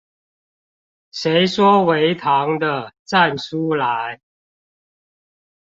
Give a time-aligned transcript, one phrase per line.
[1.11, 4.19] 誰說微糖的站出來